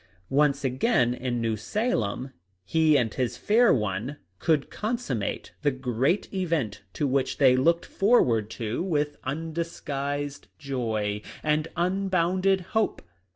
Once 0.31 0.63
again 0.63 1.13
in 1.13 1.39
New 1.39 1.55
Salem 1.55 2.31
he 2.65 2.97
and 2.97 3.13
his 3.13 3.37
fair 3.37 3.71
one 3.71 4.17
could 4.39 4.71
consummate 4.71 5.51
the 5.61 5.69
great 5.69 6.27
event 6.33 6.81
to 6.93 7.05
which 7.05 7.37
they 7.37 7.55
looked 7.55 7.85
forward 7.85 8.55
with 8.59 9.17
undisguised 9.23 10.47
joy 10.57 11.21
and 11.43 11.67
unbounded 11.75 12.61
hope. 12.73 13.03